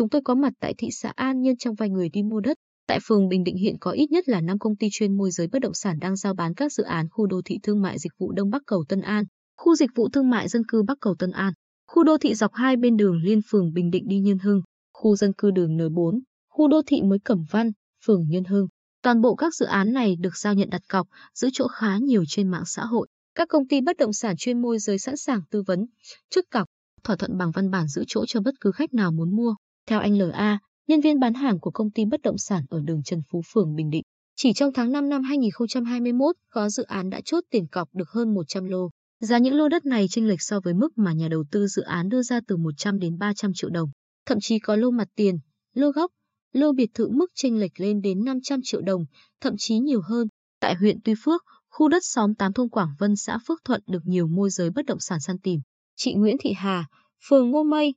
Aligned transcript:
chúng 0.00 0.08
tôi 0.08 0.20
có 0.24 0.34
mặt 0.34 0.52
tại 0.60 0.74
thị 0.78 0.88
xã 0.90 1.12
An 1.16 1.40
Nhân 1.40 1.56
trong 1.56 1.74
vai 1.74 1.90
người 1.90 2.08
đi 2.08 2.22
mua 2.22 2.40
đất. 2.40 2.56
Tại 2.86 2.98
phường 3.02 3.28
Bình 3.28 3.44
Định 3.44 3.56
hiện 3.56 3.76
có 3.80 3.90
ít 3.90 4.10
nhất 4.10 4.28
là 4.28 4.40
5 4.40 4.58
công 4.58 4.76
ty 4.76 4.88
chuyên 4.92 5.16
môi 5.16 5.30
giới 5.30 5.46
bất 5.46 5.58
động 5.58 5.74
sản 5.74 5.98
đang 5.98 6.16
giao 6.16 6.34
bán 6.34 6.54
các 6.54 6.72
dự 6.72 6.82
án 6.82 7.06
khu 7.10 7.26
đô 7.26 7.40
thị 7.44 7.58
thương 7.62 7.82
mại 7.82 7.98
dịch 7.98 8.12
vụ 8.18 8.32
Đông 8.32 8.50
Bắc 8.50 8.62
Cầu 8.66 8.84
Tân 8.88 9.00
An, 9.00 9.24
khu 9.56 9.74
dịch 9.76 9.90
vụ 9.94 10.08
thương 10.08 10.30
mại 10.30 10.48
dân 10.48 10.62
cư 10.68 10.82
Bắc 10.82 10.98
Cầu 11.00 11.14
Tân 11.18 11.30
An, 11.30 11.52
khu 11.86 12.04
đô 12.04 12.18
thị 12.18 12.34
dọc 12.34 12.54
hai 12.54 12.76
bên 12.76 12.96
đường 12.96 13.22
liên 13.22 13.40
phường 13.50 13.72
Bình 13.72 13.90
Định 13.90 14.08
đi 14.08 14.20
Nhân 14.20 14.38
Hưng, 14.38 14.60
khu 14.92 15.16
dân 15.16 15.32
cư 15.32 15.50
đường 15.50 15.76
N4, 15.76 16.20
khu 16.48 16.68
đô 16.68 16.82
thị 16.86 17.02
mới 17.02 17.18
Cẩm 17.24 17.44
Văn, 17.50 17.70
phường 18.06 18.28
Nhân 18.28 18.44
Hưng. 18.44 18.66
Toàn 19.02 19.20
bộ 19.20 19.34
các 19.34 19.54
dự 19.54 19.66
án 19.66 19.92
này 19.92 20.16
được 20.16 20.36
giao 20.36 20.54
nhận 20.54 20.70
đặt 20.70 20.82
cọc, 20.88 21.06
giữ 21.34 21.48
chỗ 21.52 21.66
khá 21.68 21.98
nhiều 21.98 22.24
trên 22.28 22.48
mạng 22.48 22.66
xã 22.66 22.84
hội. 22.84 23.08
Các 23.34 23.48
công 23.48 23.68
ty 23.68 23.80
bất 23.80 23.96
động 23.96 24.12
sản 24.12 24.34
chuyên 24.38 24.62
môi 24.62 24.78
giới 24.78 24.98
sẵn 24.98 25.16
sàng 25.16 25.40
tư 25.50 25.62
vấn, 25.66 25.86
trước 26.30 26.44
cọc, 26.50 26.68
thỏa 27.04 27.16
thuận 27.16 27.38
bằng 27.38 27.50
văn 27.50 27.70
bản 27.70 27.88
giữ 27.88 28.04
chỗ 28.06 28.24
cho 28.26 28.40
bất 28.40 28.54
cứ 28.60 28.72
khách 28.72 28.94
nào 28.94 29.12
muốn 29.12 29.36
mua. 29.36 29.54
Theo 29.90 30.00
anh 30.00 30.18
LA, 30.18 30.58
nhân 30.88 31.00
viên 31.00 31.20
bán 31.20 31.34
hàng 31.34 31.60
của 31.60 31.70
công 31.70 31.90
ty 31.90 32.04
bất 32.04 32.22
động 32.22 32.38
sản 32.38 32.64
ở 32.70 32.80
đường 32.84 33.02
Trần 33.02 33.22
Phú 33.30 33.42
phường 33.52 33.74
Bình 33.74 33.90
Định, 33.90 34.02
chỉ 34.36 34.52
trong 34.52 34.72
tháng 34.72 34.92
5 34.92 35.08
năm 35.08 35.22
2021, 35.22 36.36
có 36.50 36.68
dự 36.68 36.82
án 36.82 37.10
đã 37.10 37.20
chốt 37.24 37.44
tiền 37.50 37.66
cọc 37.66 37.88
được 37.94 38.08
hơn 38.10 38.34
100 38.34 38.64
lô. 38.64 38.90
Giá 39.20 39.38
những 39.38 39.54
lô 39.54 39.68
đất 39.68 39.86
này 39.86 40.06
chênh 40.10 40.28
lệch 40.28 40.42
so 40.42 40.60
với 40.60 40.74
mức 40.74 40.98
mà 40.98 41.12
nhà 41.12 41.28
đầu 41.28 41.44
tư 41.50 41.66
dự 41.66 41.82
án 41.82 42.08
đưa 42.08 42.22
ra 42.22 42.40
từ 42.48 42.56
100 42.56 42.98
đến 42.98 43.18
300 43.18 43.50
triệu 43.54 43.70
đồng. 43.70 43.90
Thậm 44.26 44.38
chí 44.40 44.58
có 44.58 44.76
lô 44.76 44.90
mặt 44.90 45.08
tiền, 45.16 45.38
lô 45.74 45.90
gốc, 45.90 46.10
lô 46.52 46.72
biệt 46.72 46.90
thự 46.94 47.08
mức 47.08 47.30
chênh 47.34 47.60
lệch 47.60 47.80
lên 47.80 48.00
đến 48.00 48.24
500 48.24 48.60
triệu 48.64 48.80
đồng, 48.80 49.04
thậm 49.40 49.54
chí 49.58 49.78
nhiều 49.78 50.00
hơn. 50.04 50.28
Tại 50.60 50.74
huyện 50.74 50.98
Tuy 51.04 51.14
Phước, 51.24 51.42
khu 51.70 51.88
đất 51.88 52.02
xóm 52.04 52.34
8 52.34 52.52
thôn 52.52 52.68
Quảng 52.68 52.94
Vân 52.98 53.16
xã 53.16 53.38
Phước 53.48 53.60
Thuận 53.64 53.82
được 53.86 54.02
nhiều 54.04 54.26
môi 54.26 54.50
giới 54.50 54.70
bất 54.70 54.86
động 54.86 55.00
sản 55.00 55.20
săn 55.20 55.38
tìm. 55.38 55.60
Chị 55.96 56.14
Nguyễn 56.14 56.36
Thị 56.40 56.52
Hà, 56.56 56.84
phường 57.28 57.50
Ngô 57.50 57.62
Mây, 57.62 57.94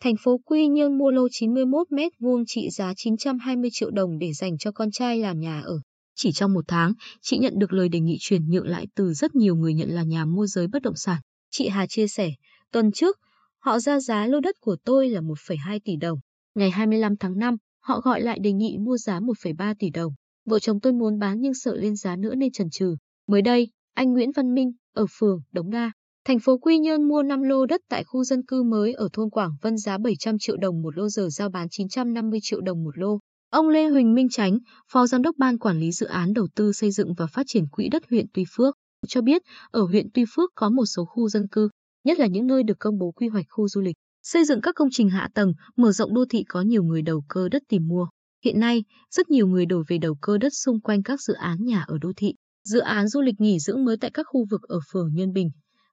thành 0.00 0.14
phố 0.16 0.40
Quy 0.44 0.68
Nhơn 0.68 0.98
mua 0.98 1.10
lô 1.10 1.28
91 1.30 1.92
mét 1.92 2.12
vuông 2.20 2.44
trị 2.46 2.68
giá 2.70 2.92
920 2.96 3.70
triệu 3.72 3.90
đồng 3.90 4.18
để 4.18 4.32
dành 4.32 4.58
cho 4.58 4.72
con 4.72 4.90
trai 4.90 5.18
làm 5.18 5.40
nhà 5.40 5.60
ở. 5.60 5.80
Chỉ 6.14 6.32
trong 6.32 6.52
một 6.52 6.64
tháng, 6.68 6.92
chị 7.22 7.38
nhận 7.38 7.58
được 7.58 7.72
lời 7.72 7.88
đề 7.88 8.00
nghị 8.00 8.16
chuyển 8.20 8.50
nhượng 8.50 8.66
lại 8.66 8.86
từ 8.94 9.12
rất 9.12 9.34
nhiều 9.34 9.56
người 9.56 9.74
nhận 9.74 9.90
là 9.90 10.02
nhà 10.02 10.24
môi 10.24 10.46
giới 10.46 10.66
bất 10.68 10.82
động 10.82 10.96
sản. 10.96 11.20
Chị 11.50 11.68
Hà 11.68 11.86
chia 11.86 12.08
sẻ, 12.08 12.30
tuần 12.72 12.92
trước, 12.92 13.16
họ 13.58 13.78
ra 13.78 14.00
giá 14.00 14.26
lô 14.26 14.40
đất 14.40 14.54
của 14.60 14.76
tôi 14.84 15.08
là 15.08 15.20
1,2 15.20 15.80
tỷ 15.84 15.96
đồng. 15.96 16.18
Ngày 16.54 16.70
25 16.70 17.16
tháng 17.16 17.38
5, 17.38 17.56
họ 17.80 18.00
gọi 18.00 18.20
lại 18.20 18.38
đề 18.42 18.52
nghị 18.52 18.76
mua 18.78 18.96
giá 18.96 19.20
1,3 19.20 19.74
tỷ 19.78 19.90
đồng. 19.90 20.12
Vợ 20.46 20.58
chồng 20.58 20.80
tôi 20.80 20.92
muốn 20.92 21.18
bán 21.18 21.40
nhưng 21.40 21.54
sợ 21.54 21.76
lên 21.76 21.96
giá 21.96 22.16
nữa 22.16 22.34
nên 22.34 22.52
chần 22.52 22.70
chừ. 22.70 22.96
Mới 23.26 23.42
đây, 23.42 23.68
anh 23.94 24.12
Nguyễn 24.12 24.32
Văn 24.32 24.54
Minh, 24.54 24.72
ở 24.92 25.06
phường 25.18 25.40
Đống 25.52 25.70
Đa, 25.70 25.92
thành 26.28 26.38
phố 26.38 26.58
Quy 26.58 26.78
Nhơn 26.78 27.08
mua 27.08 27.22
5 27.22 27.42
lô 27.42 27.66
đất 27.66 27.80
tại 27.88 28.04
khu 28.04 28.24
dân 28.24 28.42
cư 28.42 28.62
mới 28.62 28.92
ở 28.92 29.08
thôn 29.12 29.30
Quảng 29.30 29.56
Vân 29.62 29.78
giá 29.78 29.98
700 29.98 30.36
triệu 30.40 30.56
đồng 30.56 30.82
một 30.82 30.96
lô 30.96 31.08
giờ 31.08 31.28
giao 31.30 31.48
bán 31.48 31.68
950 31.70 32.40
triệu 32.42 32.60
đồng 32.60 32.84
một 32.84 32.98
lô. 32.98 33.18
Ông 33.50 33.68
Lê 33.68 33.88
Huỳnh 33.88 34.14
Minh 34.14 34.28
Chánh, 34.28 34.58
Phó 34.92 35.06
Giám 35.06 35.22
đốc 35.22 35.36
Ban 35.38 35.58
Quản 35.58 35.78
lý 35.78 35.92
Dự 35.92 36.06
án 36.06 36.32
Đầu 36.32 36.48
tư 36.54 36.72
Xây 36.72 36.90
dựng 36.90 37.14
và 37.14 37.26
Phát 37.26 37.42
triển 37.46 37.64
Quỹ 37.72 37.88
đất 37.88 38.02
huyện 38.10 38.26
Tuy 38.34 38.44
Phước, 38.56 38.74
cho 39.06 39.22
biết 39.22 39.42
ở 39.70 39.82
huyện 39.82 40.06
Tuy 40.14 40.24
Phước 40.34 40.50
có 40.54 40.70
một 40.70 40.86
số 40.86 41.04
khu 41.04 41.28
dân 41.28 41.48
cư, 41.48 41.68
nhất 42.04 42.18
là 42.18 42.26
những 42.26 42.46
nơi 42.46 42.62
được 42.62 42.78
công 42.78 42.98
bố 42.98 43.10
quy 43.10 43.28
hoạch 43.28 43.46
khu 43.48 43.68
du 43.68 43.80
lịch, 43.80 43.96
xây 44.22 44.44
dựng 44.44 44.60
các 44.60 44.74
công 44.74 44.88
trình 44.92 45.10
hạ 45.10 45.28
tầng, 45.34 45.52
mở 45.76 45.92
rộng 45.92 46.14
đô 46.14 46.24
thị 46.30 46.44
có 46.48 46.60
nhiều 46.60 46.82
người 46.82 47.02
đầu 47.02 47.22
cơ 47.28 47.48
đất 47.48 47.62
tìm 47.68 47.88
mua. 47.88 48.06
Hiện 48.44 48.60
nay, 48.60 48.84
rất 49.10 49.30
nhiều 49.30 49.46
người 49.46 49.66
đổ 49.66 49.82
về 49.88 49.98
đầu 49.98 50.16
cơ 50.20 50.38
đất 50.38 50.52
xung 50.54 50.80
quanh 50.80 51.02
các 51.02 51.20
dự 51.20 51.34
án 51.34 51.64
nhà 51.64 51.84
ở 51.88 51.98
đô 51.98 52.12
thị, 52.16 52.34
dự 52.64 52.78
án 52.78 53.08
du 53.08 53.20
lịch 53.20 53.40
nghỉ 53.40 53.58
dưỡng 53.58 53.84
mới 53.84 53.96
tại 53.96 54.10
các 54.14 54.26
khu 54.28 54.46
vực 54.50 54.62
ở 54.62 54.80
phường 54.92 55.14
Nhân 55.14 55.32
Bình, 55.32 55.50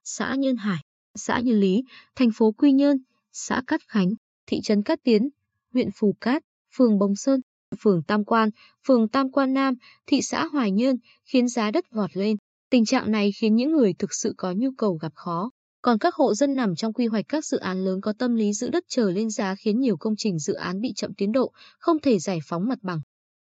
xã 0.08 0.34
Nhân 0.34 0.56
Hải, 0.56 0.84
xã 1.14 1.40
Nhân 1.40 1.60
Lý, 1.60 1.82
thành 2.14 2.30
phố 2.34 2.52
Quy 2.52 2.72
Nhơn, 2.72 2.96
xã 3.32 3.62
Cát 3.66 3.80
Khánh, 3.88 4.08
thị 4.46 4.60
trấn 4.64 4.82
Cát 4.82 4.98
Tiến, 5.02 5.28
huyện 5.72 5.88
Phù 5.94 6.16
Cát, 6.20 6.42
phường 6.76 6.98
Bồng 6.98 7.16
Sơn, 7.16 7.40
phường 7.80 8.02
Tam 8.02 8.24
Quan, 8.24 8.50
phường 8.86 9.08
Tam 9.08 9.30
Quan 9.30 9.52
Nam, 9.54 9.74
thị 10.06 10.22
xã 10.22 10.46
Hoài 10.46 10.70
Nhơn, 10.70 10.96
khiến 11.24 11.48
giá 11.48 11.70
đất 11.70 11.84
vọt 11.90 12.16
lên. 12.16 12.36
Tình 12.70 12.84
trạng 12.84 13.10
này 13.10 13.30
khiến 13.32 13.56
những 13.56 13.72
người 13.72 13.94
thực 13.98 14.14
sự 14.14 14.34
có 14.36 14.52
nhu 14.52 14.70
cầu 14.78 14.98
gặp 15.02 15.12
khó. 15.14 15.50
Còn 15.82 15.98
các 15.98 16.14
hộ 16.14 16.34
dân 16.34 16.54
nằm 16.54 16.74
trong 16.76 16.92
quy 16.92 17.06
hoạch 17.06 17.24
các 17.28 17.44
dự 17.44 17.58
án 17.58 17.84
lớn 17.84 18.00
có 18.00 18.12
tâm 18.18 18.34
lý 18.34 18.52
giữ 18.52 18.70
đất 18.70 18.84
chờ 18.88 19.10
lên 19.10 19.30
giá 19.30 19.54
khiến 19.54 19.80
nhiều 19.80 19.96
công 19.96 20.14
trình 20.16 20.38
dự 20.38 20.54
án 20.54 20.80
bị 20.80 20.92
chậm 20.96 21.14
tiến 21.14 21.32
độ, 21.32 21.52
không 21.78 21.98
thể 22.00 22.18
giải 22.18 22.38
phóng 22.44 22.68
mặt 22.68 22.78
bằng. 22.82 23.00